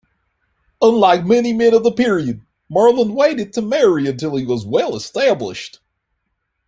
[0.81, 5.79] Unlike many men of the period, Marland waited to marry until he was well-established.